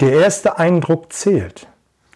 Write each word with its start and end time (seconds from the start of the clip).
Der 0.00 0.12
erste 0.12 0.60
Eindruck 0.60 1.12
zählt. 1.12 1.66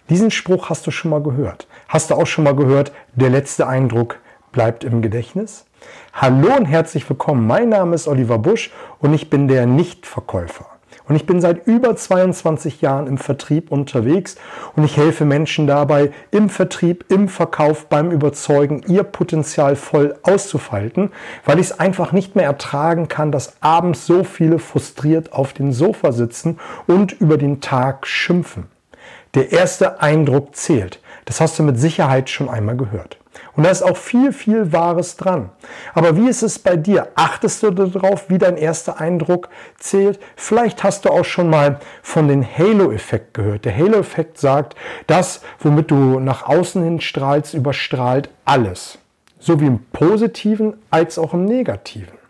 Diesen 0.08 0.30
Spruch 0.30 0.70
hast 0.70 0.86
du 0.86 0.92
schon 0.92 1.10
mal 1.10 1.20
gehört. 1.20 1.66
Hast 1.88 2.10
du 2.10 2.14
auch 2.14 2.28
schon 2.28 2.44
mal 2.44 2.54
gehört, 2.54 2.92
der 3.16 3.28
letzte 3.28 3.66
Eindruck 3.66 4.20
bleibt 4.52 4.84
im 4.84 5.02
Gedächtnis? 5.02 5.64
Hallo 6.12 6.54
und 6.56 6.66
herzlich 6.66 7.10
willkommen. 7.10 7.44
Mein 7.44 7.70
Name 7.70 7.96
ist 7.96 8.06
Oliver 8.06 8.38
Busch 8.38 8.70
und 9.00 9.14
ich 9.14 9.30
bin 9.30 9.48
der 9.48 9.66
Nichtverkäufer. 9.66 10.71
Und 11.08 11.16
ich 11.16 11.26
bin 11.26 11.40
seit 11.40 11.66
über 11.66 11.96
22 11.96 12.80
Jahren 12.80 13.06
im 13.06 13.18
Vertrieb 13.18 13.72
unterwegs 13.72 14.36
und 14.76 14.84
ich 14.84 14.96
helfe 14.96 15.24
Menschen 15.24 15.66
dabei, 15.66 16.12
im 16.30 16.48
Vertrieb, 16.48 17.04
im 17.08 17.28
Verkauf, 17.28 17.86
beim 17.86 18.10
Überzeugen, 18.10 18.82
ihr 18.86 19.02
Potenzial 19.02 19.76
voll 19.76 20.16
auszufalten, 20.22 21.10
weil 21.44 21.58
ich 21.58 21.66
es 21.66 21.78
einfach 21.78 22.12
nicht 22.12 22.36
mehr 22.36 22.46
ertragen 22.46 23.08
kann, 23.08 23.32
dass 23.32 23.54
abends 23.60 24.06
so 24.06 24.24
viele 24.24 24.58
frustriert 24.58 25.32
auf 25.32 25.52
dem 25.52 25.72
Sofa 25.72 26.12
sitzen 26.12 26.58
und 26.86 27.12
über 27.12 27.36
den 27.36 27.60
Tag 27.60 28.06
schimpfen. 28.06 28.64
Der 29.34 29.52
erste 29.52 30.00
Eindruck 30.00 30.54
zählt. 30.54 31.00
Das 31.24 31.40
hast 31.40 31.58
du 31.58 31.62
mit 31.62 31.78
Sicherheit 31.78 32.28
schon 32.28 32.48
einmal 32.48 32.76
gehört. 32.76 33.21
Und 33.54 33.64
da 33.64 33.70
ist 33.70 33.82
auch 33.82 33.96
viel, 33.96 34.32
viel 34.32 34.72
Wahres 34.72 35.16
dran. 35.16 35.50
Aber 35.94 36.16
wie 36.16 36.28
ist 36.28 36.42
es 36.42 36.58
bei 36.58 36.76
dir? 36.76 37.08
Achtest 37.14 37.62
du 37.62 37.70
darauf, 37.70 38.30
wie 38.30 38.38
dein 38.38 38.56
erster 38.56 38.98
Eindruck 38.98 39.48
zählt? 39.78 40.18
Vielleicht 40.36 40.82
hast 40.82 41.04
du 41.04 41.10
auch 41.10 41.24
schon 41.24 41.50
mal 41.50 41.78
von 42.02 42.28
dem 42.28 42.42
Halo-Effekt 42.42 43.34
gehört. 43.34 43.66
Der 43.66 43.76
Halo-Effekt 43.76 44.38
sagt, 44.38 44.74
das, 45.06 45.42
womit 45.58 45.90
du 45.90 46.18
nach 46.18 46.44
außen 46.44 46.82
hin 46.82 47.00
strahlst, 47.00 47.52
überstrahlt 47.52 48.30
alles. 48.46 48.98
So 49.38 49.60
wie 49.60 49.66
im 49.66 49.84
Positiven 49.92 50.74
als 50.90 51.18
auch 51.18 51.34
im 51.34 51.44
Negativen. 51.44 52.21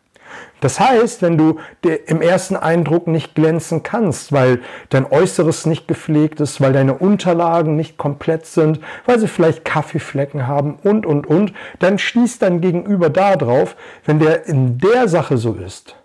Das 0.63 0.79
heißt, 0.79 1.23
wenn 1.23 1.37
du 1.37 1.59
im 2.07 2.23
ersten 2.23 2.55
Eindruck 2.55 3.09
nicht 3.09 3.35
glänzen 3.35 3.83
kannst, 3.83 4.31
weil 4.31 4.61
dein 4.91 5.11
Äußeres 5.11 5.67
nicht 5.67 5.89
gepflegt 5.89 6.41
ist, 6.41 6.61
weil 6.61 6.73
deine 6.73 6.95
Unterlagen 6.95 7.75
nicht 7.75 7.99
komplett 7.99 8.47
sind, 8.47 8.79
weil 9.05 9.19
sie 9.19 9.27
vielleicht 9.27 9.65
Kaffeeflecken 9.65 10.47
haben 10.47 10.79
und, 10.85 11.05
und, 11.05 11.27
und, 11.27 11.53
dann 11.81 11.99
schließt 11.99 12.43
dein 12.43 12.61
Gegenüber 12.61 13.11
darauf, 13.11 13.75
wenn 14.05 14.21
der 14.21 14.47
in 14.47 14.79
der 14.79 15.09
Sache 15.09 15.37
so 15.37 15.55
ist, 15.55 15.97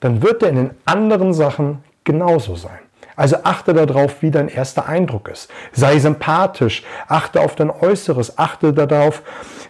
dann 0.00 0.22
wird 0.22 0.42
er 0.42 0.48
in 0.48 0.56
den 0.56 0.70
anderen 0.86 1.34
Sachen 1.34 1.84
genauso 2.04 2.56
sein. 2.56 2.78
Also 3.16 3.36
achte 3.44 3.74
darauf, 3.74 4.22
wie 4.22 4.30
dein 4.30 4.48
erster 4.48 4.86
Eindruck 4.86 5.28
ist. 5.28 5.50
Sei 5.72 5.98
sympathisch, 5.98 6.84
achte 7.06 7.42
auf 7.42 7.54
dein 7.54 7.70
Äußeres, 7.70 8.38
achte 8.38 8.72
darauf, 8.72 9.22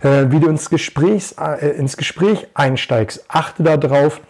äh, 0.03 0.27
wie 0.29 0.39
du 0.39 0.49
ins 0.49 0.71
äh, 0.71 1.71
ins 1.71 1.97
Gespräch 1.97 2.47
einsteigst, 2.55 3.25
achte 3.29 3.65
darauf, 3.65 4.21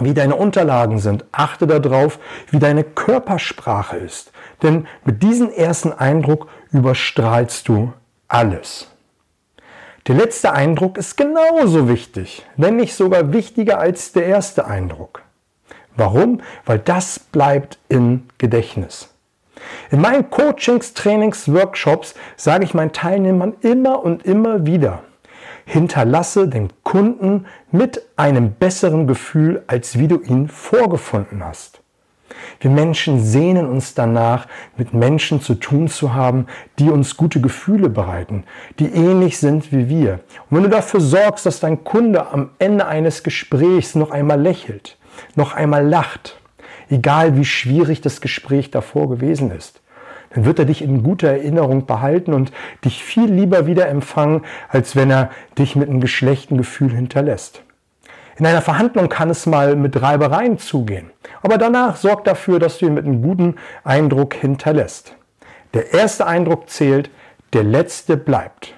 wie 0.00 0.14
deine 0.14 0.36
Unterlagen 0.36 0.98
sind. 0.98 1.24
Achte 1.32 1.66
darauf, 1.66 2.18
wie 2.50 2.58
deine 2.58 2.84
Körpersprache 2.84 3.96
ist. 3.96 4.32
Denn 4.62 4.86
mit 5.04 5.22
diesem 5.22 5.50
ersten 5.50 5.92
Eindruck 5.92 6.48
überstrahlst 6.72 7.68
du 7.68 7.92
alles. 8.28 8.88
Der 10.06 10.14
letzte 10.14 10.52
Eindruck 10.52 10.98
ist 10.98 11.16
genauso 11.16 11.88
wichtig, 11.88 12.46
wenn 12.56 12.76
nicht 12.76 12.94
sogar 12.94 13.32
wichtiger 13.32 13.80
als 13.80 14.12
der 14.12 14.26
erste 14.26 14.66
Eindruck. 14.66 15.22
Warum? 15.96 16.42
Weil 16.64 16.78
das 16.78 17.18
bleibt 17.18 17.78
im 17.88 18.28
Gedächtnis. 18.38 19.08
In 19.90 20.00
meinen 20.00 20.30
Coachings, 20.30 20.94
Trainings, 20.94 21.52
Workshops 21.52 22.14
sage 22.36 22.64
ich 22.64 22.74
meinen 22.74 22.92
Teilnehmern 22.92 23.54
immer 23.62 24.04
und 24.04 24.24
immer 24.24 24.66
wieder, 24.66 25.02
hinterlasse 25.66 26.48
den 26.48 26.70
Kunden 26.84 27.44
mit 27.70 28.00
einem 28.16 28.52
besseren 28.52 29.06
Gefühl, 29.06 29.64
als 29.66 29.98
wie 29.98 30.08
du 30.08 30.20
ihn 30.20 30.48
vorgefunden 30.48 31.44
hast. 31.44 31.82
Wir 32.60 32.70
Menschen 32.70 33.22
sehnen 33.22 33.66
uns 33.66 33.94
danach, 33.94 34.46
mit 34.76 34.94
Menschen 34.94 35.40
zu 35.40 35.54
tun 35.54 35.88
zu 35.88 36.14
haben, 36.14 36.46
die 36.78 36.90
uns 36.90 37.16
gute 37.16 37.40
Gefühle 37.40 37.88
bereiten, 37.88 38.44
die 38.78 38.86
ähnlich 38.86 39.38
sind 39.38 39.72
wie 39.72 39.88
wir. 39.88 40.20
Und 40.48 40.56
wenn 40.56 40.62
du 40.62 40.70
dafür 40.70 41.00
sorgst, 41.00 41.44
dass 41.46 41.60
dein 41.60 41.84
Kunde 41.84 42.28
am 42.28 42.50
Ende 42.58 42.86
eines 42.86 43.22
Gesprächs 43.22 43.94
noch 43.94 44.10
einmal 44.10 44.40
lächelt, 44.40 44.96
noch 45.34 45.54
einmal 45.54 45.86
lacht, 45.86 46.40
egal 46.88 47.36
wie 47.36 47.44
schwierig 47.44 48.00
das 48.00 48.20
Gespräch 48.20 48.70
davor 48.70 49.08
gewesen 49.08 49.50
ist, 49.50 49.80
dann 50.36 50.44
wird 50.44 50.58
er 50.58 50.66
dich 50.66 50.82
in 50.82 51.02
guter 51.02 51.28
Erinnerung 51.28 51.86
behalten 51.86 52.34
und 52.34 52.52
dich 52.84 53.02
viel 53.02 53.32
lieber 53.32 53.66
wieder 53.66 53.88
empfangen, 53.88 54.44
als 54.68 54.94
wenn 54.94 55.10
er 55.10 55.30
dich 55.58 55.76
mit 55.76 55.88
einem 55.88 56.00
geschlechten 56.00 56.58
Gefühl 56.58 56.92
hinterlässt. 56.92 57.62
In 58.38 58.44
einer 58.44 58.60
Verhandlung 58.60 59.08
kann 59.08 59.30
es 59.30 59.46
mal 59.46 59.76
mit 59.76 60.00
Reibereien 60.00 60.58
zugehen, 60.58 61.10
aber 61.40 61.56
danach 61.56 61.96
sorgt 61.96 62.26
dafür, 62.26 62.58
dass 62.58 62.76
du 62.76 62.86
ihn 62.86 62.92
mit 62.92 63.06
einem 63.06 63.22
guten 63.22 63.54
Eindruck 63.82 64.34
hinterlässt. 64.34 65.16
Der 65.72 65.94
erste 65.94 66.26
Eindruck 66.26 66.68
zählt, 66.68 67.08
der 67.54 67.64
letzte 67.64 68.18
bleibt. 68.18 68.74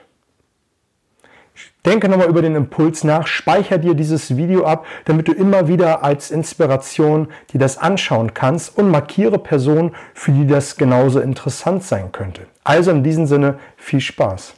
Denke 1.86 2.08
nochmal 2.08 2.28
über 2.28 2.42
den 2.42 2.54
Impuls 2.54 3.04
nach, 3.04 3.26
speicher 3.26 3.78
dir 3.78 3.94
dieses 3.94 4.36
Video 4.36 4.64
ab, 4.64 4.86
damit 5.04 5.28
du 5.28 5.32
immer 5.32 5.68
wieder 5.68 6.04
als 6.04 6.30
Inspiration 6.30 7.28
dir 7.52 7.60
das 7.60 7.78
anschauen 7.78 8.34
kannst 8.34 8.76
und 8.76 8.90
markiere 8.90 9.38
Personen, 9.38 9.94
für 10.14 10.32
die 10.32 10.46
das 10.46 10.76
genauso 10.76 11.20
interessant 11.20 11.84
sein 11.84 12.12
könnte. 12.12 12.42
Also 12.64 12.90
in 12.90 13.02
diesem 13.02 13.26
Sinne 13.26 13.58
viel 13.76 14.00
Spaß. 14.00 14.54